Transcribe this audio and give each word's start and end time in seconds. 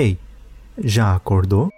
Ei, 0.00 0.16
já 0.78 1.16
acordou? 1.16 1.72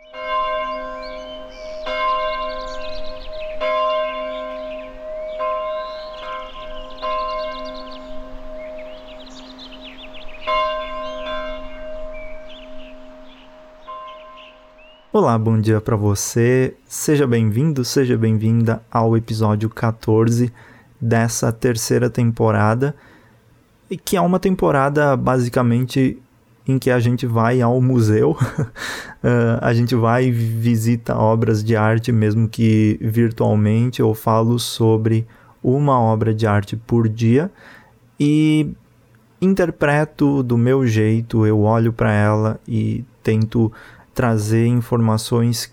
Olá, 15.11 15.39
bom 15.39 15.59
dia 15.59 15.81
para 15.81 15.97
você. 15.97 16.77
Seja 16.85 17.27
bem-vindo, 17.27 17.83
seja 17.87 18.19
bem-vinda 18.19 18.83
ao 18.91 19.17
episódio 19.17 19.71
14 19.71 20.53
dessa 21.01 21.51
terceira 21.51 22.11
temporada, 22.11 22.95
que 24.05 24.15
é 24.15 24.21
uma 24.21 24.39
temporada 24.39 25.17
basicamente 25.17 26.23
em 26.71 26.79
que 26.79 26.91
a 26.91 26.99
gente 26.99 27.27
vai 27.27 27.61
ao 27.61 27.81
museu, 27.81 28.33
uh, 28.33 29.59
a 29.61 29.73
gente 29.75 29.95
vai 29.95 30.27
e 30.27 30.31
visita 30.31 31.17
obras 31.17 31.63
de 31.63 31.77
arte, 31.77 32.13
mesmo 32.13 32.49
que 32.49 32.99
virtualmente. 33.01 34.01
Eu 34.01 34.15
falo 34.15 34.59
sobre 34.59 35.27
uma 35.63 36.01
obra 36.01 36.33
de 36.33 36.47
arte 36.47 36.77
por 36.77 37.09
dia 37.09 37.51
e 38.19 38.73
interpreto 39.41 40.43
do 40.43 40.59
meu 40.59 40.87
jeito, 40.87 41.47
eu 41.47 41.63
olho 41.63 41.93
para 41.93 42.13
ela 42.13 42.61
e 42.69 43.05
tento 43.23 43.73
trazer 44.15 44.67
informações 44.67 45.71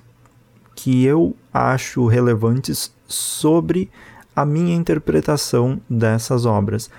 que 0.74 1.04
eu 1.04 1.36
acho 1.54 2.06
relevantes 2.06 2.94
sobre 3.08 3.90
a 4.36 4.46
minha 4.46 4.76
interpretação 4.76 5.82
dessas 5.90 6.46
obras. 6.46 6.90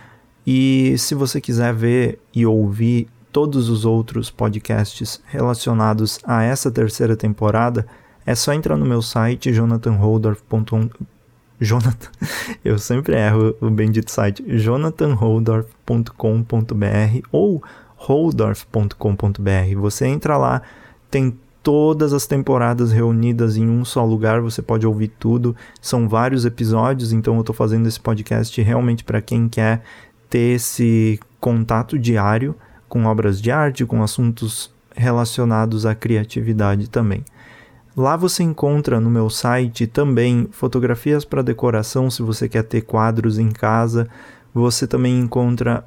E 0.47 0.95
se 0.99 1.15
você 1.15 1.41
quiser 1.41 1.73
ver 1.73 2.19
e 2.35 2.45
ouvir 2.45 3.09
todos 3.33 3.69
os 3.69 3.85
outros 3.85 4.31
podcasts 4.31 5.21
relacionados 5.27 6.19
a 6.25 6.43
essa 6.43 6.71
terceira 6.71 7.17
temporada, 7.17 7.87
é 8.25 8.35
só 8.35 8.53
entrar 8.53 8.77
no 8.77 8.85
meu 8.85 9.01
site 9.01 9.53
jonathanholdorf.com 9.53 10.91
Jonathan, 11.61 12.11
eu 12.65 12.79
sempre 12.79 13.17
erro 13.17 13.55
o 13.61 13.69
bendito 13.69 14.11
site, 14.11 14.45
jonathanholdorf.com.br 14.47 17.29
ou 17.33 17.63
holdorf.com.br. 17.97 19.81
Você 19.81 20.07
entra 20.07 20.37
lá, 20.37 20.63
tem 21.11 21.37
todas 21.63 22.13
as 22.13 22.27
temporadas 22.27 22.93
reunidas 22.93 23.57
em 23.57 23.69
um 23.69 23.85
só 23.85 24.05
lugar, 24.05 24.41
você 24.41 24.63
pode 24.63 24.87
ouvir 24.87 25.09
tudo. 25.19 25.57
São 25.81 26.09
vários 26.09 26.45
episódios, 26.45 27.13
então 27.13 27.35
eu 27.35 27.41
estou 27.41 27.55
fazendo 27.55 27.89
esse 27.89 27.99
podcast 27.99 28.61
realmente 28.63 29.03
para 29.03 29.21
quem 29.21 29.49
quer 29.49 29.83
ter 30.31 30.55
esse 30.55 31.19
contato 31.41 31.99
diário 31.99 32.55
com 32.89 33.05
obras 33.05 33.41
de 33.41 33.51
arte, 33.51 33.85
com 33.85 34.03
assuntos 34.03 34.71
relacionados 34.95 35.87
à 35.87 35.95
criatividade 35.95 36.89
também. 36.89 37.25
Lá 37.97 38.17
você 38.17 38.43
encontra 38.43 39.01
no 39.01 39.11
meu 39.11 39.29
site 39.29 39.87
também 39.87 40.49
fotografias 40.53 41.25
para 41.25 41.43
decoração, 41.43 42.11
se 42.11 42.23
você 42.23 42.49
quer 42.49 42.63
ter 42.63 42.83
quadros 42.83 43.39
em 43.39 43.51
casa. 43.51 44.09
Você 44.55 44.87
também 44.87 45.19
encontra 45.19 45.85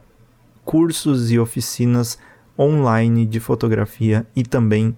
cursos 0.66 1.32
e 1.32 1.40
oficinas 1.40 2.18
online 2.60 3.26
de 3.26 3.40
fotografia 3.40 4.26
e 4.36 4.44
também 4.44 4.96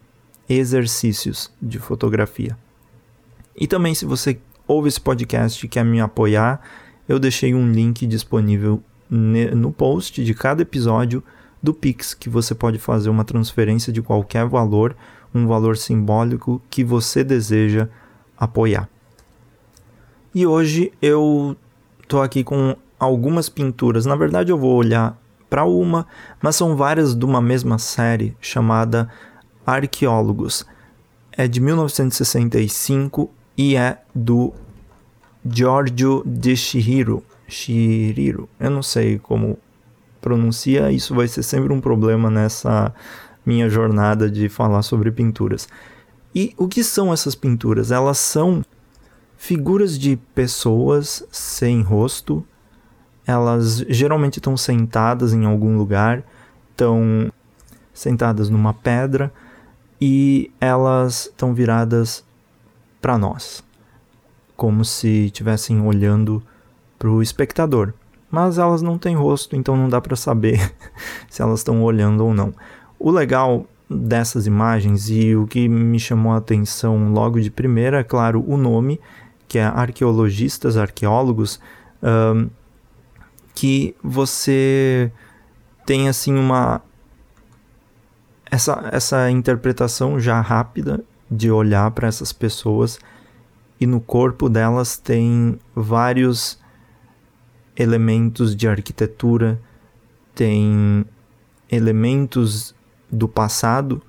exercícios 0.49 1.51
de 1.61 1.79
fotografia. 1.79 2.57
E 3.55 3.67
também, 3.67 3.93
se 3.93 4.05
você 4.05 4.39
ouve 4.67 4.89
esse 4.89 4.99
podcast 4.99 5.63
e 5.63 5.69
quer 5.69 5.85
me 5.85 6.01
apoiar, 6.01 6.61
eu 7.07 7.19
deixei 7.19 7.53
um 7.53 7.71
link 7.71 8.05
disponível 8.07 8.81
no 9.09 9.71
post 9.71 10.23
de 10.23 10.33
cada 10.33 10.63
episódio 10.63 11.23
do 11.63 11.73
Pix, 11.73 12.13
que 12.13 12.29
você 12.29 12.53
pode 12.53 12.77
fazer 12.77 13.09
uma 13.09 13.23
transferência 13.23 13.93
de 13.93 14.01
qualquer 14.01 14.45
valor, 14.45 14.93
um 15.33 15.47
valor 15.47 15.77
simbólico 15.77 16.61
que 16.69 16.83
você 16.83 17.23
deseja 17.23 17.87
apoiar. 18.37 18.89
E 20.35 20.45
hoje 20.45 20.91
eu 21.01 21.55
tô 22.05 22.21
aqui 22.21 22.43
com 22.43 22.75
algumas 22.99 23.47
pinturas. 23.47 24.05
Na 24.05 24.15
verdade, 24.15 24.51
eu 24.51 24.57
vou 24.57 24.75
olhar 24.75 25.17
para 25.49 25.63
uma, 25.63 26.05
mas 26.41 26.55
são 26.55 26.75
várias 26.75 27.15
de 27.15 27.23
uma 27.23 27.41
mesma 27.41 27.77
série 27.77 28.35
chamada 28.41 29.09
Arqueólogos. 29.65 30.65
É 31.31 31.47
de 31.47 31.61
1965 31.61 33.29
e 33.57 33.75
é 33.75 33.99
do 34.13 34.51
Giorgio 35.49 36.23
de 36.25 36.57
Chihiro. 36.57 37.23
Chihiro, 37.47 38.49
eu 38.59 38.69
não 38.69 38.83
sei 38.83 39.19
como 39.19 39.57
pronuncia, 40.23 40.89
isso 40.89 41.13
vai 41.13 41.27
ser 41.27 41.43
sempre 41.43 41.73
um 41.73 41.81
problema 41.81 42.31
nessa 42.31 42.95
minha 43.45 43.69
jornada 43.69 44.31
de 44.31 44.47
falar 44.47 44.81
sobre 44.81 45.11
pinturas. 45.11 45.67
E 46.33 46.55
o 46.57 46.67
que 46.67 46.81
são 46.81 47.11
essas 47.11 47.35
pinturas? 47.35 47.91
Elas 47.91 48.17
são 48.17 48.63
figuras 49.37 49.99
de 49.99 50.15
pessoas 50.33 51.27
sem 51.29 51.81
rosto. 51.81 52.43
Elas 53.27 53.83
geralmente 53.89 54.39
estão 54.39 54.55
sentadas 54.55 55.33
em 55.33 55.45
algum 55.45 55.77
lugar, 55.77 56.23
estão 56.71 57.29
sentadas 57.93 58.49
numa 58.49 58.73
pedra 58.73 59.31
e 59.99 60.49
elas 60.59 61.25
estão 61.25 61.53
viradas 61.53 62.23
para 63.01 63.17
nós, 63.17 63.63
como 64.55 64.83
se 64.83 65.25
estivessem 65.25 65.81
olhando 65.81 66.41
para 66.97 67.09
o 67.09 67.21
espectador. 67.21 67.93
Mas 68.33 68.57
elas 68.57 68.81
não 68.81 68.97
têm 68.97 69.15
rosto, 69.15 69.55
então 69.55 69.77
não 69.77 69.87
dá 69.87 70.01
para 70.01 70.15
saber 70.15 70.73
se 71.29 71.39
elas 71.39 71.59
estão 71.59 71.83
olhando 71.83 72.25
ou 72.25 72.33
não. 72.33 72.51
O 72.97 73.11
legal 73.11 73.67
dessas 73.87 74.47
imagens 74.47 75.07
e 75.07 75.35
o 75.35 75.45
que 75.45 75.69
me 75.69 75.99
chamou 75.99 76.33
a 76.33 76.37
atenção 76.37 77.13
logo 77.13 77.39
de 77.39 77.51
primeira 77.51 77.99
é, 77.99 78.03
claro, 78.03 78.43
o 78.47 78.57
nome, 78.57 78.99
que 79.47 79.59
é 79.59 79.65
arqueologistas, 79.65 80.77
arqueólogos, 80.77 81.59
um, 82.01 82.49
que 83.53 83.95
você 84.03 85.11
tem 85.85 86.09
assim 86.09 86.33
uma 86.33 86.81
essa, 88.49 88.89
essa 88.91 89.29
interpretação 89.29 90.19
já 90.19 90.41
rápida 90.41 91.03
de 91.29 91.51
olhar 91.51 91.91
para 91.91 92.07
essas 92.07 92.33
pessoas 92.33 92.97
e 93.79 93.85
no 93.85 94.01
corpo 94.01 94.49
delas 94.49 94.97
tem 94.97 95.59
vários 95.75 96.62
elementos 97.75 98.55
de 98.55 98.67
arquitetura, 98.67 99.59
tem 100.35 101.05
elementos 101.69 102.75
do 103.11 103.27
passado 103.27 104.01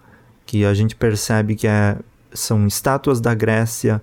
que 0.47 0.65
a 0.65 0.75
gente 0.75 0.95
percebe 0.95 1.55
que 1.55 1.67
é, 1.67 1.97
são 2.33 2.67
estátuas 2.67 3.21
da 3.21 3.35
Grécia, 3.35 4.03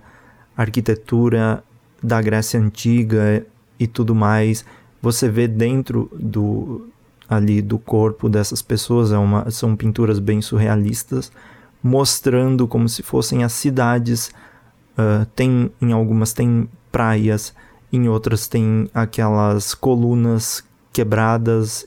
arquitetura 0.56 1.62
da 2.02 2.20
Grécia 2.20 2.58
antiga 2.58 3.44
e 3.78 3.86
tudo 3.86 4.14
mais. 4.14 4.64
Você 5.00 5.28
vê 5.28 5.46
dentro 5.46 6.10
do, 6.12 6.88
ali 7.28 7.62
do 7.62 7.78
corpo 7.78 8.28
dessas 8.28 8.62
pessoas, 8.62 9.12
é 9.12 9.18
uma, 9.18 9.50
são 9.50 9.76
pinturas 9.76 10.18
bem 10.18 10.40
surrealistas, 10.40 11.32
mostrando 11.82 12.66
como 12.66 12.88
se 12.88 13.02
fossem 13.02 13.44
as 13.44 13.52
cidades. 13.52 14.32
Uh, 14.92 15.24
tem 15.34 15.70
em 15.80 15.92
algumas 15.92 16.32
tem 16.32 16.68
praias, 16.90 17.54
em 17.92 18.08
outras 18.08 18.48
tem 18.48 18.88
aquelas 18.94 19.74
colunas 19.74 20.64
quebradas 20.92 21.86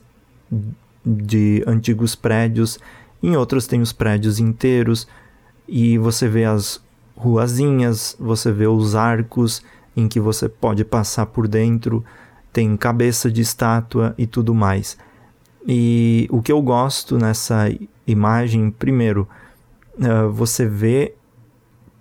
de 1.05 1.63
antigos 1.65 2.15
prédios, 2.15 2.79
em 3.21 3.35
outras 3.35 3.65
tem 3.67 3.81
os 3.81 3.91
prédios 3.91 4.39
inteiros 4.39 5.07
e 5.67 5.97
você 5.97 6.27
vê 6.27 6.45
as 6.45 6.81
ruazinhas, 7.15 8.15
você 8.19 8.51
vê 8.51 8.67
os 8.67 8.95
arcos 8.95 9.63
em 9.95 10.07
que 10.07 10.19
você 10.19 10.49
pode 10.49 10.83
passar 10.83 11.25
por 11.25 11.47
dentro, 11.47 12.03
tem 12.51 12.75
cabeça 12.75 13.31
de 13.31 13.41
estátua 13.41 14.13
e 14.17 14.27
tudo 14.27 14.53
mais. 14.53 14.97
E 15.67 16.27
o 16.29 16.41
que 16.41 16.51
eu 16.51 16.61
gosto 16.61 17.17
nessa 17.17 17.65
imagem, 18.05 18.69
primeiro, 18.69 19.27
uh, 19.97 20.29
você 20.31 20.67
vê 20.67 21.15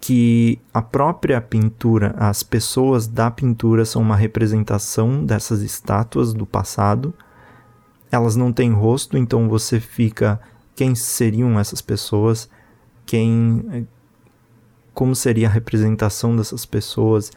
que 0.05 0.61
a 0.75 0.83
própria 0.83 1.41
pintura, 1.41 2.15
as 2.19 2.43
pessoas 2.43 3.07
da 3.07 3.31
pintura 3.31 3.87
são 3.87 4.03
uma 4.03 4.15
representação 4.15 5.25
dessas 5.25 5.63
estátuas 5.63 6.35
do 6.35 6.45
passado. 6.45 7.15
Elas 8.13 8.37
não 8.37 8.53
têm 8.53 8.71
rosto, 8.71 9.17
então 9.17 9.49
você 9.49 9.81
fica 9.81 10.39
quem 10.77 10.95
seriam 10.95 11.59
essas 11.59 11.81
pessoas? 11.81 12.51
Quem 13.07 13.89
como 14.93 15.15
seria 15.15 15.49
a 15.49 15.51
representação 15.51 16.37
dessas 16.37 16.67
pessoas? 16.67 17.33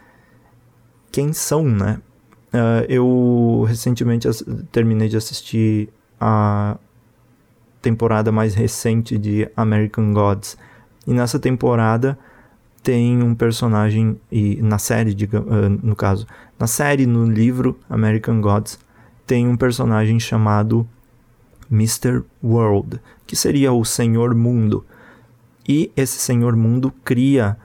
Quem 1.09 1.31
são, 1.31 1.63
né? 1.63 2.01
Uh, 2.53 2.83
eu 2.89 3.65
recentemente 3.65 4.27
terminei 4.73 5.07
de 5.07 5.15
assistir 5.15 5.87
a 6.19 6.77
temporada 7.81 8.29
mais 8.29 8.55
recente 8.55 9.17
de 9.17 9.49
American 9.55 10.11
Gods. 10.11 10.57
E 11.07 11.13
nessa 11.13 11.39
temporada 11.39 12.19
tem 12.83 13.21
um 13.21 13.35
personagem 13.35 14.19
e 14.31 14.61
na 14.61 14.77
série, 14.77 15.11
uh, 15.11 15.69
no 15.83 15.95
caso, 15.95 16.25
na 16.59 16.67
série 16.67 17.05
no 17.05 17.25
livro 17.25 17.79
American 17.89 18.41
Gods 18.41 18.79
tem 19.25 19.47
um 19.47 19.57
personagem 19.57 20.19
chamado 20.19 20.87
Mr. 21.69 22.23
World, 22.43 22.99
que 23.25 23.35
seria 23.35 23.73
o 23.73 23.83
Senhor 23.83 24.33
Mundo. 24.33 24.85
E 25.67 25.91
esse 25.97 26.17
senhor 26.17 26.55
mundo 26.55 26.93
cria 27.03 27.57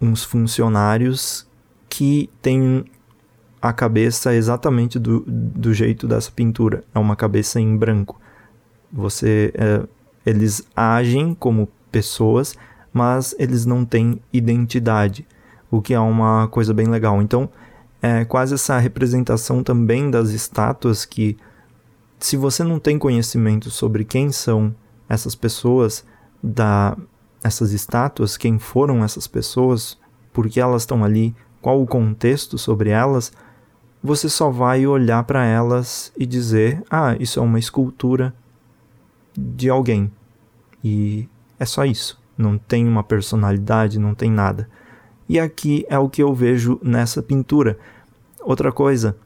uns 0.00 0.24
funcionários 0.24 1.46
que 1.88 2.30
têm 2.40 2.86
a 3.60 3.72
cabeça 3.72 4.34
exatamente 4.34 4.98
do, 4.98 5.20
do 5.26 5.74
jeito 5.74 6.08
dessa 6.08 6.32
pintura. 6.32 6.82
É 6.94 6.98
uma 6.98 7.14
cabeça 7.14 7.60
em 7.60 7.76
branco. 7.76 8.18
Você, 8.90 9.52
é, 9.54 9.86
eles 10.24 10.66
agem 10.74 11.34
como 11.34 11.68
pessoas, 11.90 12.56
mas 12.92 13.34
eles 13.38 13.64
não 13.64 13.84
têm 13.84 14.20
identidade, 14.32 15.26
o 15.70 15.80
que 15.80 15.94
é 15.94 16.00
uma 16.00 16.48
coisa 16.48 16.74
bem 16.74 16.86
legal. 16.86 17.22
Então, 17.22 17.48
é 18.02 18.24
quase 18.24 18.54
essa 18.54 18.78
representação 18.78 19.62
também 19.62 20.10
das 20.10 20.30
estátuas 20.30 21.04
que, 21.04 21.36
se 22.18 22.36
você 22.36 22.62
não 22.64 22.78
tem 22.78 22.98
conhecimento 22.98 23.70
sobre 23.70 24.04
quem 24.04 24.30
são 24.32 24.74
essas 25.08 25.34
pessoas, 25.34 26.04
da 26.42 26.96
essas 27.44 27.72
estátuas, 27.72 28.36
quem 28.36 28.58
foram 28.58 29.04
essas 29.04 29.26
pessoas, 29.26 29.98
por 30.32 30.48
que 30.48 30.60
elas 30.60 30.82
estão 30.82 31.04
ali, 31.04 31.34
qual 31.60 31.82
o 31.82 31.86
contexto 31.86 32.56
sobre 32.56 32.90
elas, 32.90 33.32
você 34.02 34.28
só 34.28 34.48
vai 34.48 34.86
olhar 34.86 35.24
para 35.24 35.44
elas 35.44 36.12
e 36.16 36.24
dizer: 36.24 36.82
"Ah, 36.90 37.16
isso 37.18 37.40
é 37.40 37.42
uma 37.42 37.58
escultura 37.58 38.34
de 39.36 39.68
alguém". 39.68 40.10
E 40.84 41.28
é 41.58 41.64
só 41.64 41.84
isso. 41.84 42.21
Não 42.42 42.58
tem 42.58 42.86
uma 42.86 43.04
personalidade, 43.04 43.98
não 43.98 44.14
tem 44.14 44.30
nada. 44.30 44.68
E 45.28 45.38
aqui 45.38 45.86
é 45.88 45.98
o 45.98 46.08
que 46.08 46.22
eu 46.22 46.34
vejo 46.34 46.80
nessa 46.82 47.22
pintura. 47.22 47.78
Outra 48.42 48.72
coisa, 48.72 49.16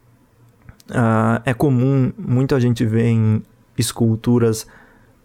uh, 0.90 1.40
é 1.44 1.54
comum 1.54 2.12
muita 2.18 2.60
gente 2.60 2.84
ver 2.84 3.06
em 3.06 3.42
esculturas 3.76 4.66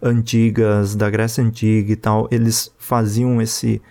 antigas 0.02 0.96
da 0.96 1.10
Grécia 1.10 1.44
Antiga 1.44 1.92
e 1.92 1.96
tal, 1.96 2.28
eles 2.32 2.74
faziam 2.78 3.42
esse 3.42 3.82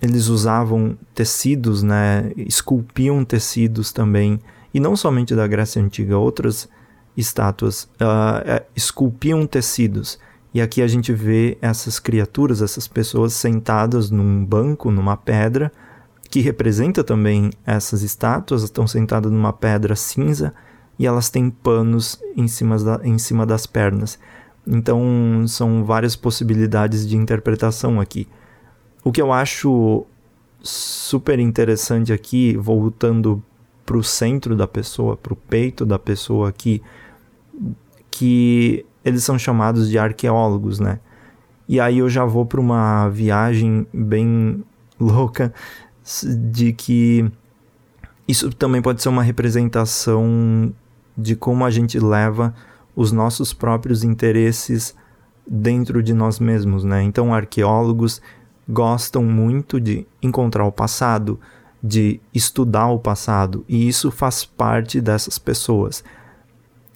eles 0.00 0.26
usavam 0.26 0.98
tecidos, 1.14 1.84
né? 1.84 2.32
Esculpiam 2.36 3.24
tecidos 3.24 3.92
também. 3.92 4.40
E 4.74 4.80
não 4.80 4.96
somente 4.96 5.32
da 5.32 5.46
Grécia 5.46 5.80
Antiga, 5.80 6.18
outras 6.18 6.68
estátuas 7.16 7.84
uh, 7.84 8.64
esculpiam 8.74 9.46
tecidos. 9.46 10.18
E 10.54 10.60
aqui 10.60 10.82
a 10.82 10.86
gente 10.86 11.12
vê 11.12 11.56
essas 11.62 11.98
criaturas, 11.98 12.60
essas 12.60 12.86
pessoas 12.86 13.32
sentadas 13.32 14.10
num 14.10 14.44
banco, 14.44 14.90
numa 14.90 15.16
pedra, 15.16 15.72
que 16.30 16.40
representa 16.40 17.02
também 17.02 17.50
essas 17.66 18.02
estátuas, 18.02 18.62
estão 18.62 18.86
sentadas 18.86 19.30
numa 19.30 19.52
pedra 19.52 19.96
cinza 19.96 20.54
e 20.98 21.06
elas 21.06 21.30
têm 21.30 21.50
panos 21.50 22.20
em 22.36 22.46
cima, 22.46 22.78
da, 22.78 23.00
em 23.02 23.18
cima 23.18 23.46
das 23.46 23.66
pernas. 23.66 24.18
Então 24.66 25.44
são 25.48 25.84
várias 25.84 26.16
possibilidades 26.16 27.08
de 27.08 27.16
interpretação 27.16 28.00
aqui. 28.00 28.28
O 29.02 29.10
que 29.10 29.20
eu 29.20 29.32
acho 29.32 30.06
super 30.62 31.38
interessante 31.38 32.12
aqui, 32.12 32.56
voltando 32.56 33.42
para 33.84 33.96
o 33.96 34.04
centro 34.04 34.54
da 34.54 34.68
pessoa, 34.68 35.16
para 35.16 35.32
o 35.32 35.36
peito 35.36 35.84
da 35.84 35.98
pessoa 35.98 36.48
aqui, 36.48 36.80
que 38.10 38.86
eles 39.04 39.24
são 39.24 39.38
chamados 39.38 39.88
de 39.88 39.98
arqueólogos, 39.98 40.78
né? 40.78 41.00
E 41.68 41.80
aí 41.80 41.98
eu 41.98 42.08
já 42.08 42.24
vou 42.24 42.44
para 42.44 42.60
uma 42.60 43.08
viagem 43.08 43.86
bem 43.92 44.62
louca 44.98 45.52
de 46.50 46.72
que 46.72 47.30
isso 48.26 48.50
também 48.50 48.82
pode 48.82 49.02
ser 49.02 49.08
uma 49.08 49.22
representação 49.22 50.72
de 51.16 51.36
como 51.36 51.64
a 51.64 51.70
gente 51.70 51.98
leva 51.98 52.54
os 52.94 53.12
nossos 53.12 53.52
próprios 53.52 54.04
interesses 54.04 54.94
dentro 55.46 56.02
de 56.02 56.14
nós 56.14 56.38
mesmos, 56.38 56.84
né? 56.84 57.02
Então 57.02 57.34
arqueólogos 57.34 58.20
gostam 58.68 59.24
muito 59.24 59.80
de 59.80 60.06
encontrar 60.22 60.64
o 60.64 60.72
passado, 60.72 61.38
de 61.82 62.20
estudar 62.32 62.88
o 62.88 62.98
passado, 62.98 63.64
e 63.68 63.88
isso 63.88 64.10
faz 64.10 64.44
parte 64.44 65.00
dessas 65.00 65.38
pessoas. 65.38 66.04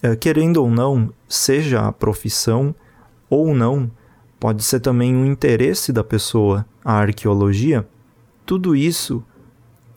É, 0.02 0.14
querendo 0.14 0.58
ou 0.58 0.70
não, 0.70 1.12
seja 1.28 1.87
a 1.87 1.93
profissão 1.93 2.75
ou 3.28 3.54
não, 3.54 3.90
pode 4.38 4.62
ser 4.62 4.81
também 4.81 5.14
um 5.14 5.25
interesse 5.25 5.93
da 5.93 6.04
pessoa, 6.04 6.66
a 6.84 6.94
arqueologia, 6.94 7.87
tudo 8.44 8.76
isso 8.76 9.25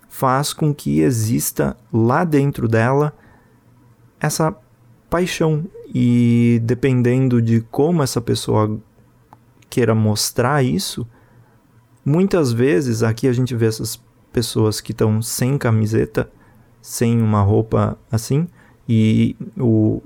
faz 0.08 0.54
com 0.54 0.74
que 0.74 1.02
exista 1.02 1.78
lá 1.94 2.24
dentro 2.24 2.68
dela 2.68 3.14
essa 4.20 4.56
paixão. 5.10 5.66
E 5.94 6.62
dependendo 6.64 7.42
de 7.42 7.62
como 7.62 8.04
essa 8.04 8.22
pessoa 8.22 8.80
queira 9.70 9.94
mostrar 9.96 10.64
isso, 10.64 11.08
Muitas 12.12 12.52
vezes 12.52 13.04
aqui 13.04 13.28
a 13.28 13.34
gente 13.34 13.54
vê 13.56 13.68
essas 13.68 14.02
pessoas 14.32 14.80
que 14.80 14.94
estão 14.94 15.22
sem 15.22 15.60
camiseta, 15.60 16.28
sem 16.82 17.22
uma 17.22 17.42
roupa 17.44 18.00
assim, 18.12 18.48
e 18.90 19.36
o, 19.56 20.02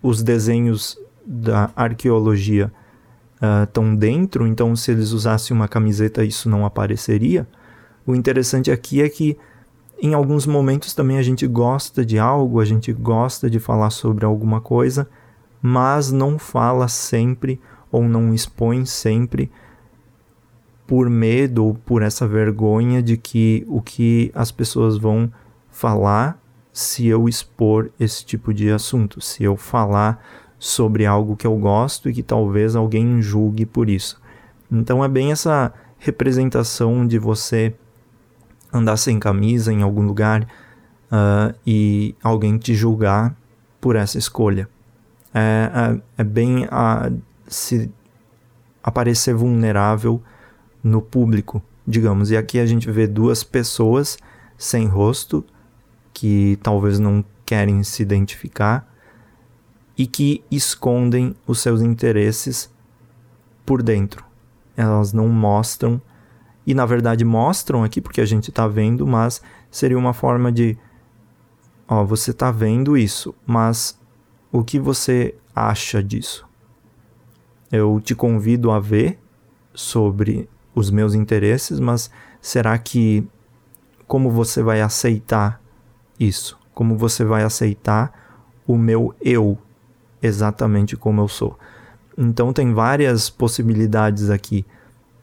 os 0.00 0.22
desenhos 0.22 0.96
da 1.26 1.72
arqueologia 1.74 2.72
estão 3.64 3.94
uh, 3.94 3.96
dentro, 3.96 4.46
então 4.46 4.76
se 4.76 4.92
eles 4.92 5.10
usassem 5.10 5.56
uma 5.56 5.66
camiseta 5.66 6.24
isso 6.24 6.48
não 6.48 6.64
apareceria. 6.64 7.46
O 8.06 8.14
interessante 8.14 8.70
aqui 8.70 9.02
é 9.02 9.08
que 9.08 9.36
em 10.00 10.14
alguns 10.14 10.46
momentos 10.46 10.94
também 10.94 11.18
a 11.18 11.22
gente 11.22 11.46
gosta 11.48 12.06
de 12.06 12.16
algo, 12.16 12.60
a 12.60 12.64
gente 12.64 12.92
gosta 12.92 13.50
de 13.50 13.58
falar 13.58 13.90
sobre 13.90 14.24
alguma 14.24 14.60
coisa, 14.60 15.08
mas 15.60 16.12
não 16.12 16.38
fala 16.38 16.86
sempre 16.86 17.60
ou 17.90 18.04
não 18.04 18.32
expõe 18.32 18.84
sempre 18.86 19.50
por 20.86 21.10
medo 21.10 21.64
ou 21.64 21.74
por 21.74 22.02
essa 22.02 22.26
vergonha 22.26 23.02
de 23.02 23.16
que 23.16 23.66
o 23.68 23.82
que 23.82 24.30
as 24.32 24.52
pessoas 24.52 24.96
vão 24.96 25.30
falar 25.68 26.40
se 26.78 27.08
eu 27.08 27.28
expor 27.28 27.90
esse 27.98 28.24
tipo 28.24 28.54
de 28.54 28.70
assunto, 28.70 29.20
se 29.20 29.42
eu 29.42 29.56
falar 29.56 30.24
sobre 30.60 31.06
algo 31.06 31.36
que 31.36 31.44
eu 31.44 31.56
gosto 31.56 32.08
e 32.08 32.12
que 32.12 32.22
talvez 32.22 32.76
alguém 32.76 33.20
julgue 33.20 33.66
por 33.66 33.90
isso. 33.90 34.20
Então 34.70 35.04
é 35.04 35.08
bem 35.08 35.32
essa 35.32 35.74
representação 35.98 37.04
de 37.04 37.18
você 37.18 37.74
andar 38.72 38.96
sem 38.96 39.18
camisa 39.18 39.72
em 39.72 39.82
algum 39.82 40.02
lugar 40.02 40.44
uh, 41.10 41.52
e 41.66 42.14
alguém 42.22 42.56
te 42.56 42.76
julgar 42.76 43.36
por 43.80 43.96
essa 43.96 44.16
escolha. 44.16 44.68
É, 45.34 45.70
é, 45.74 46.00
é 46.18 46.24
bem 46.24 46.68
a, 46.70 47.10
se 47.48 47.90
aparecer 48.84 49.34
vulnerável 49.34 50.22
no 50.80 51.02
público, 51.02 51.60
digamos. 51.84 52.30
E 52.30 52.36
aqui 52.36 52.60
a 52.60 52.66
gente 52.66 52.88
vê 52.88 53.08
duas 53.08 53.42
pessoas 53.42 54.16
sem 54.56 54.86
rosto 54.86 55.44
que 56.18 56.58
talvez 56.64 56.98
não 56.98 57.24
querem 57.46 57.84
se 57.84 58.02
identificar 58.02 58.92
e 59.96 60.04
que 60.04 60.42
escondem 60.50 61.32
os 61.46 61.60
seus 61.60 61.80
interesses 61.80 62.68
por 63.64 63.84
dentro. 63.84 64.24
Elas 64.76 65.12
não 65.12 65.28
mostram 65.28 66.02
e 66.66 66.74
na 66.74 66.84
verdade 66.84 67.24
mostram 67.24 67.84
aqui 67.84 68.00
porque 68.00 68.20
a 68.20 68.24
gente 68.24 68.50
está 68.50 68.66
vendo, 68.66 69.06
mas 69.06 69.40
seria 69.70 69.96
uma 69.96 70.12
forma 70.12 70.50
de 70.50 70.76
ó, 71.86 72.02
você 72.04 72.32
está 72.32 72.50
vendo 72.50 72.96
isso, 72.96 73.32
mas 73.46 73.96
o 74.50 74.64
que 74.64 74.80
você 74.80 75.36
acha 75.54 76.02
disso? 76.02 76.48
Eu 77.70 78.00
te 78.02 78.12
convido 78.12 78.72
a 78.72 78.80
ver 78.80 79.20
sobre 79.72 80.50
os 80.74 80.90
meus 80.90 81.14
interesses, 81.14 81.78
mas 81.78 82.10
será 82.40 82.76
que 82.76 83.24
como 84.08 84.32
você 84.32 84.64
vai 84.64 84.80
aceitar 84.80 85.62
isso? 86.18 86.58
Como 86.74 86.96
você 86.96 87.24
vai 87.24 87.42
aceitar 87.42 88.12
o 88.66 88.76
meu 88.76 89.14
eu 89.20 89.58
exatamente 90.22 90.96
como 90.96 91.20
eu 91.20 91.28
sou? 91.28 91.58
Então 92.16 92.52
tem 92.52 92.72
várias 92.72 93.30
possibilidades 93.30 94.28
aqui. 94.28 94.66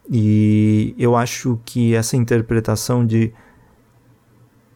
E 0.10 0.96
eu 0.98 1.16
acho 1.16 1.60
que 1.66 1.96
essa 1.96 2.16
interpretação 2.16 3.06
de 3.06 3.34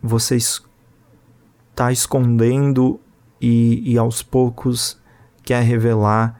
você 0.01 0.35
está 0.35 1.91
escondendo 1.91 2.99
e, 3.39 3.93
e, 3.93 3.97
aos 3.97 4.21
poucos 4.21 4.99
quer 5.43 5.63
revelar 5.63 6.39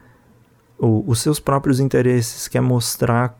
o, 0.78 1.04
os 1.06 1.20
seus 1.20 1.40
próprios 1.40 1.80
interesses, 1.80 2.48
quer 2.48 2.60
mostrar 2.60 3.38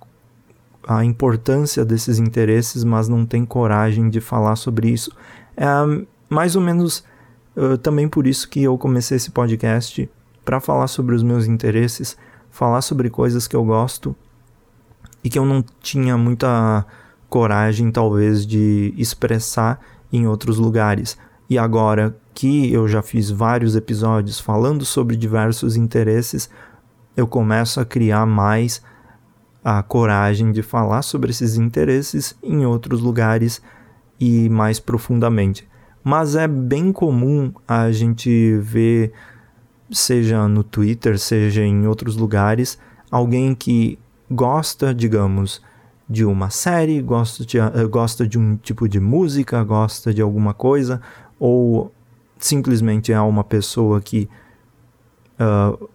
a 0.87 1.04
importância 1.04 1.85
desses 1.85 2.18
interesses, 2.18 2.85
mas 2.85 3.09
não 3.09 3.26
tem 3.26 3.44
coragem 3.44 4.09
de 4.09 4.20
falar 4.20 4.56
sobre 4.56 4.88
isso. 4.88 5.14
É 5.56 5.66
mais 6.30 6.54
ou 6.54 6.62
menos 6.62 7.04
uh, 7.56 7.76
também 7.76 8.08
por 8.08 8.26
isso 8.26 8.49
que 8.49 8.62
eu 8.62 8.78
comecei 8.78 9.16
esse 9.16 9.30
podcast 9.32 10.08
para 10.44 10.60
falar 10.60 10.87
sobre 10.87 11.14
os 11.14 11.22
meus 11.22 11.46
interesses, 11.46 12.16
falar 12.50 12.80
sobre 12.80 13.10
coisas 13.10 13.46
que 13.46 13.56
eu 13.56 13.64
gosto 13.64 14.16
e 15.22 15.28
que 15.28 15.38
eu 15.38 15.44
não 15.44 15.62
tinha 15.80 16.16
muita 16.16 16.87
coragem, 17.28 17.90
talvez, 17.90 18.46
de 18.46 18.94
expressar 18.96 19.80
em 20.12 20.26
outros 20.26 20.58
lugares. 20.58 21.18
E 21.49 21.58
agora 21.58 22.16
que 22.34 22.72
eu 22.72 22.88
já 22.88 23.02
fiz 23.02 23.30
vários 23.30 23.76
episódios 23.76 24.40
falando 24.40 24.84
sobre 24.84 25.16
diversos 25.16 25.76
interesses, 25.76 26.49
eu 27.16 27.26
começo 27.26 27.80
a 27.80 27.84
criar 27.84 28.25
mais 28.25 28.82
a 29.62 29.82
coragem 29.82 30.52
de 30.52 30.62
falar 30.62 31.02
sobre 31.02 31.30
esses 31.30 31.56
interesses 31.56 32.34
em 32.42 32.64
outros 32.64 33.00
lugares 33.00 33.60
e 34.18 34.49
mais 34.49 34.80
profundamente. 34.80 35.70
Mas 36.02 36.35
é 36.35 36.49
bem 36.49 36.92
comum 36.92 37.52
a 37.69 37.90
gente 37.92 38.57
ver, 38.59 39.12
seja 39.90 40.49
no 40.49 40.64
Twitter, 40.64 41.19
seja 41.19 41.62
em 41.62 41.87
outros 41.87 42.16
lugares, 42.16 42.78
alguém 43.11 43.54
que 43.54 43.99
gosta, 44.30 44.95
digamos, 44.95 45.61
de 46.09 46.25
uma 46.25 46.50
série, 46.50 47.00
gosta 47.00 47.45
de, 47.45 47.59
uh, 47.59 47.88
gosta 47.88 48.26
de 48.26 48.38
um 48.38 48.57
tipo 48.57 48.88
de 48.88 48.99
música, 48.99 49.62
gosta 49.62 50.12
de 50.12 50.23
alguma 50.23 50.54
coisa, 50.54 51.00
ou 51.38 51.92
simplesmente 52.38 53.12
é 53.12 53.21
uma 53.21 53.45
pessoa 53.45 54.00
que 54.00 54.28
uh, 55.38 55.88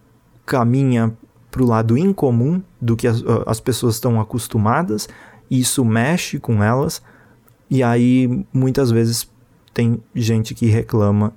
caminha 0.44 1.12
para 1.50 1.62
o 1.62 1.66
lado 1.66 1.98
incomum 1.98 2.62
do 2.80 2.96
que 2.96 3.06
as, 3.06 3.20
uh, 3.20 3.42
as 3.46 3.60
pessoas 3.60 3.96
estão 3.96 4.20
acostumadas, 4.20 5.08
e 5.50 5.60
isso 5.60 5.84
mexe 5.84 6.38
com 6.38 6.62
elas, 6.62 7.02
e 7.68 7.82
aí 7.82 8.46
muitas 8.52 8.90
vezes 8.90 9.28
tem 9.76 10.02
gente 10.14 10.54
que 10.54 10.64
reclama 10.64 11.34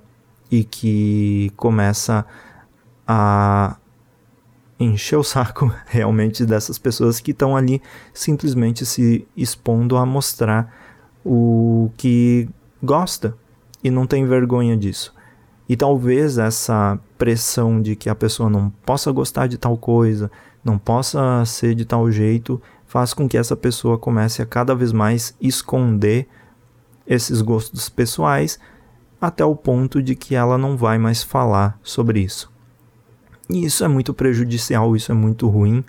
e 0.50 0.64
que 0.64 1.52
começa 1.58 2.24
a 3.06 3.76
encher 4.78 5.16
o 5.16 5.22
saco 5.22 5.70
realmente 5.84 6.46
dessas 6.46 6.78
pessoas 6.78 7.20
que 7.20 7.32
estão 7.32 7.54
ali 7.54 7.82
simplesmente 8.14 8.86
se 8.86 9.28
expondo 9.36 9.98
a 9.98 10.06
mostrar 10.06 10.74
o 11.22 11.90
que 11.98 12.48
gosta 12.82 13.36
e 13.84 13.90
não 13.90 14.06
tem 14.06 14.26
vergonha 14.26 14.74
disso. 14.74 15.14
E 15.68 15.76
talvez 15.76 16.38
essa 16.38 16.98
pressão 17.18 17.82
de 17.82 17.94
que 17.94 18.08
a 18.08 18.14
pessoa 18.14 18.48
não 18.48 18.70
possa 18.86 19.12
gostar 19.12 19.48
de 19.48 19.58
tal 19.58 19.76
coisa, 19.76 20.30
não 20.64 20.78
possa 20.78 21.44
ser 21.44 21.74
de 21.74 21.84
tal 21.84 22.10
jeito, 22.10 22.60
faz 22.86 23.12
com 23.12 23.28
que 23.28 23.36
essa 23.36 23.54
pessoa 23.54 23.98
comece 23.98 24.40
a 24.40 24.46
cada 24.46 24.74
vez 24.74 24.92
mais 24.92 25.36
esconder 25.38 26.26
esses 27.10 27.42
gostos 27.42 27.88
pessoais 27.88 28.56
até 29.20 29.44
o 29.44 29.56
ponto 29.56 30.00
de 30.00 30.14
que 30.14 30.36
ela 30.36 30.56
não 30.56 30.76
vai 30.76 30.96
mais 30.96 31.24
falar 31.24 31.76
sobre 31.82 32.20
isso. 32.20 32.50
E 33.50 33.64
isso 33.64 33.84
é 33.84 33.88
muito 33.88 34.14
prejudicial, 34.14 34.94
isso 34.94 35.10
é 35.10 35.14
muito 35.14 35.48
ruim 35.48 35.84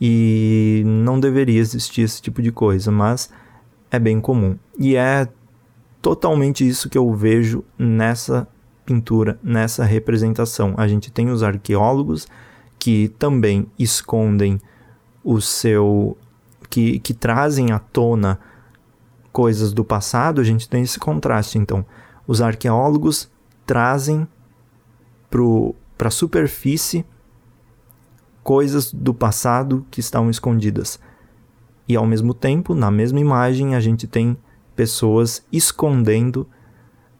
e 0.00 0.82
não 0.84 1.20
deveria 1.20 1.60
existir 1.60 2.02
esse 2.02 2.20
tipo 2.20 2.42
de 2.42 2.50
coisa, 2.50 2.90
mas 2.90 3.30
é 3.88 4.00
bem 4.00 4.20
comum. 4.20 4.58
E 4.76 4.96
é 4.96 5.28
totalmente 6.02 6.66
isso 6.66 6.90
que 6.90 6.98
eu 6.98 7.14
vejo 7.14 7.64
nessa 7.78 8.46
pintura, 8.84 9.38
nessa 9.42 9.84
representação. 9.84 10.74
A 10.76 10.88
gente 10.88 11.10
tem 11.10 11.30
os 11.30 11.44
arqueólogos 11.44 12.26
que 12.80 13.08
também 13.16 13.66
escondem 13.78 14.60
o 15.22 15.40
seu 15.40 16.16
que, 16.68 16.98
que 16.98 17.14
trazem 17.14 17.70
à 17.70 17.78
tona 17.78 18.40
coisas 19.38 19.72
do 19.72 19.84
passado, 19.84 20.40
a 20.40 20.44
gente 20.44 20.68
tem 20.68 20.82
esse 20.82 20.98
contraste. 20.98 21.58
Então, 21.58 21.86
os 22.26 22.42
arqueólogos 22.42 23.30
trazem 23.64 24.26
para 25.30 26.08
a 26.08 26.10
superfície 26.10 27.06
coisas 28.42 28.92
do 28.92 29.14
passado 29.14 29.86
que 29.92 30.00
estão 30.00 30.28
escondidas. 30.28 30.98
E 31.86 31.94
ao 31.94 32.04
mesmo 32.04 32.34
tempo, 32.34 32.74
na 32.74 32.90
mesma 32.90 33.20
imagem, 33.20 33.76
a 33.76 33.80
gente 33.80 34.08
tem 34.08 34.36
pessoas 34.74 35.46
escondendo 35.52 36.44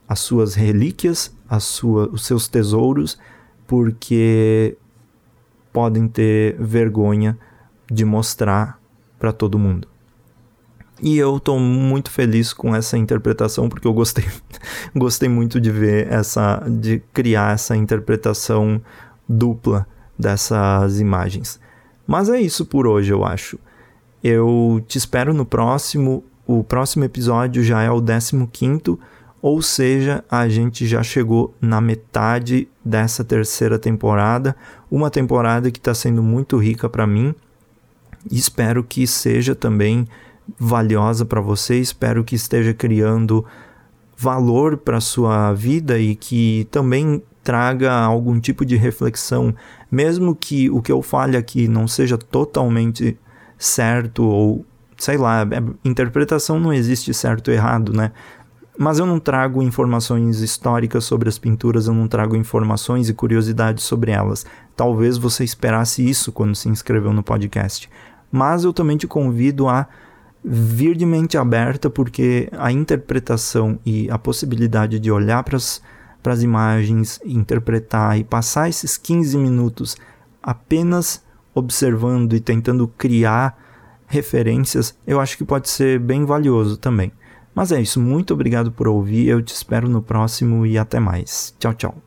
as 0.08 0.18
suas 0.18 0.56
relíquias, 0.56 1.32
as 1.48 1.62
sua, 1.62 2.08
os 2.08 2.26
seus 2.26 2.48
tesouros, 2.48 3.16
porque 3.64 4.76
podem 5.72 6.08
ter 6.08 6.56
vergonha 6.58 7.38
de 7.88 8.04
mostrar 8.04 8.80
para 9.20 9.32
todo 9.32 9.56
mundo. 9.56 9.86
E 11.00 11.16
eu 11.16 11.36
estou 11.36 11.58
muito 11.58 12.10
feliz 12.10 12.52
com 12.52 12.74
essa 12.74 12.98
interpretação 12.98 13.68
porque 13.68 13.86
eu 13.86 13.92
gostei, 13.92 14.24
gostei 14.94 15.28
muito 15.28 15.60
de 15.60 15.70
ver 15.70 16.12
essa, 16.12 16.62
de 16.68 17.00
criar 17.12 17.54
essa 17.54 17.76
interpretação 17.76 18.80
dupla 19.28 19.86
dessas 20.18 21.00
imagens. 21.00 21.60
Mas 22.06 22.28
é 22.28 22.40
isso 22.40 22.64
por 22.64 22.86
hoje, 22.86 23.12
eu 23.12 23.24
acho. 23.24 23.58
Eu 24.24 24.82
te 24.88 24.98
espero 24.98 25.32
no 25.32 25.44
próximo. 25.44 26.24
O 26.46 26.64
próximo 26.64 27.04
episódio 27.04 27.62
já 27.62 27.82
é 27.82 27.90
o 27.90 28.02
15, 28.02 28.98
ou 29.40 29.60
seja, 29.60 30.24
a 30.30 30.48
gente 30.48 30.86
já 30.86 31.02
chegou 31.02 31.54
na 31.60 31.80
metade 31.80 32.66
dessa 32.82 33.22
terceira 33.22 33.78
temporada. 33.78 34.56
Uma 34.90 35.10
temporada 35.10 35.70
que 35.70 35.78
está 35.78 35.92
sendo 35.94 36.22
muito 36.22 36.56
rica 36.56 36.88
para 36.88 37.06
mim. 37.06 37.34
Espero 38.30 38.82
que 38.82 39.06
seja 39.06 39.54
também 39.54 40.06
valiosa 40.58 41.24
para 41.24 41.40
você. 41.40 41.78
Espero 41.78 42.22
que 42.22 42.34
esteja 42.34 42.72
criando 42.72 43.44
valor 44.16 44.76
para 44.76 45.00
sua 45.00 45.52
vida 45.52 45.98
e 45.98 46.14
que 46.14 46.66
também 46.70 47.22
traga 47.42 47.92
algum 47.92 48.38
tipo 48.38 48.64
de 48.64 48.76
reflexão, 48.76 49.54
mesmo 49.90 50.34
que 50.34 50.68
o 50.68 50.82
que 50.82 50.92
eu 50.92 51.00
fale 51.00 51.36
aqui 51.36 51.66
não 51.66 51.88
seja 51.88 52.18
totalmente 52.18 53.16
certo 53.56 54.24
ou 54.24 54.66
sei 54.98 55.16
lá, 55.16 55.42
é, 55.42 55.88
interpretação 55.88 56.58
não 56.58 56.72
existe 56.72 57.14
certo 57.14 57.48
ou 57.48 57.54
errado, 57.54 57.92
né? 57.92 58.10
Mas 58.76 58.98
eu 58.98 59.06
não 59.06 59.18
trago 59.18 59.62
informações 59.62 60.40
históricas 60.40 61.04
sobre 61.04 61.28
as 61.28 61.38
pinturas, 61.38 61.86
eu 61.86 61.94
não 61.94 62.06
trago 62.06 62.36
informações 62.36 63.08
e 63.08 63.14
curiosidades 63.14 63.84
sobre 63.84 64.12
elas. 64.12 64.44
Talvez 64.76 65.16
você 65.16 65.42
esperasse 65.42 66.08
isso 66.08 66.30
quando 66.30 66.54
se 66.54 66.68
inscreveu 66.68 67.12
no 67.12 67.22
podcast. 67.22 67.88
Mas 68.30 68.62
eu 68.62 68.72
também 68.72 68.96
te 68.96 69.06
convido 69.06 69.68
a 69.68 69.88
vir 70.50 70.96
de 70.96 71.04
mente 71.04 71.36
aberta, 71.36 71.90
porque 71.90 72.48
a 72.52 72.72
interpretação 72.72 73.78
e 73.84 74.10
a 74.10 74.18
possibilidade 74.18 74.98
de 74.98 75.12
olhar 75.12 75.44
para 75.44 75.58
as 76.32 76.42
imagens, 76.42 77.20
interpretar 77.22 78.18
e 78.18 78.24
passar 78.24 78.66
esses 78.66 78.96
15 78.96 79.36
minutos 79.36 79.96
apenas 80.42 81.22
observando 81.54 82.32
e 82.32 82.40
tentando 82.40 82.88
criar 82.88 83.58
referências, 84.06 84.96
eu 85.06 85.20
acho 85.20 85.36
que 85.36 85.44
pode 85.44 85.68
ser 85.68 86.00
bem 86.00 86.24
valioso 86.24 86.78
também. 86.78 87.12
Mas 87.54 87.70
é 87.70 87.80
isso, 87.80 88.00
muito 88.00 88.32
obrigado 88.32 88.72
por 88.72 88.88
ouvir, 88.88 89.28
eu 89.28 89.42
te 89.42 89.52
espero 89.52 89.86
no 89.86 90.00
próximo 90.00 90.64
e 90.64 90.78
até 90.78 90.98
mais. 90.98 91.54
Tchau, 91.58 91.74
tchau. 91.74 92.02